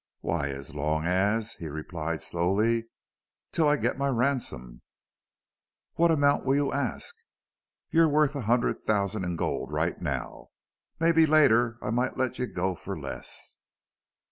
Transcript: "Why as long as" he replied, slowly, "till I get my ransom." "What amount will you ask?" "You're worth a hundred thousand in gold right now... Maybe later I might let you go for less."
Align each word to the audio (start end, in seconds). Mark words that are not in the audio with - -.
"Why 0.21 0.47
as 0.49 0.73
long 0.73 1.05
as" 1.05 1.53
he 1.59 1.67
replied, 1.67 2.23
slowly, 2.23 2.87
"till 3.51 3.67
I 3.69 3.77
get 3.77 3.99
my 3.99 4.07
ransom." 4.07 4.81
"What 5.93 6.09
amount 6.09 6.43
will 6.43 6.55
you 6.55 6.73
ask?" 6.73 7.15
"You're 7.91 8.09
worth 8.09 8.35
a 8.35 8.41
hundred 8.49 8.79
thousand 8.79 9.25
in 9.25 9.35
gold 9.35 9.71
right 9.71 10.01
now... 10.01 10.47
Maybe 10.99 11.27
later 11.27 11.77
I 11.83 11.91
might 11.91 12.17
let 12.17 12.39
you 12.39 12.47
go 12.47 12.73
for 12.73 12.97
less." 12.97 13.57